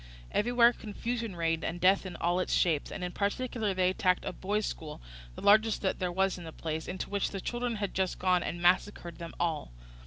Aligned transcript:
Everywhere 0.31 0.73
confusion 0.73 1.35
reigned 1.35 1.63
and 1.63 1.79
death 1.79 2.07
in 2.07 2.15
all 2.15 2.39
its 2.39 2.53
shapes; 2.55 2.91
and 2.91 3.03
in 3.03 3.11
particular 3.11 3.75
they 3.75 3.91
attacked 3.91 4.25
a 4.25 4.33
boys' 4.33 4.65
school, 4.65 4.99
the 5.35 5.43
largest 5.43 5.83
that 5.83 5.99
there 5.99 6.11
was 6.11 6.39
in 6.39 6.43
the 6.43 6.51
place, 6.51 6.87
into 6.87 7.07
which 7.11 7.29
the 7.29 7.39
children 7.39 7.75
had 7.75 7.93
just 7.93 8.17
gone, 8.17 8.41
and 8.41 8.59
massacred 8.59 9.19
them 9.19 9.35
all. 9.39 9.71